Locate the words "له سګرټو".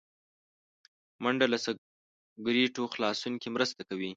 1.51-2.83